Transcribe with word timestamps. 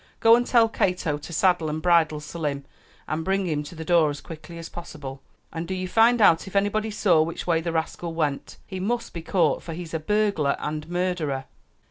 "Go 0.19 0.35
and 0.35 0.47
tell 0.47 0.67
Cato 0.67 1.19
to 1.19 1.31
saddle 1.31 1.69
and 1.69 1.79
bridle 1.79 2.19
Selim 2.19 2.65
and 3.07 3.23
bring 3.23 3.45
him 3.45 3.61
to 3.61 3.75
the 3.75 3.85
door 3.85 4.09
as 4.09 4.19
quickly 4.19 4.57
as 4.57 4.67
possible; 4.67 5.21
and 5.53 5.67
do 5.67 5.75
you 5.75 5.87
find 5.87 6.19
out 6.19 6.47
if 6.47 6.55
anybody 6.55 6.89
saw 6.89 7.21
which 7.21 7.45
way 7.45 7.61
the 7.61 7.71
rascal 7.71 8.11
went. 8.11 8.57
He 8.65 8.79
must 8.79 9.13
be 9.13 9.21
caught, 9.21 9.61
for 9.61 9.73
he's 9.73 9.93
a 9.93 9.99
burglar 9.99 10.55
and 10.59 10.89
murderer!" 10.89 11.45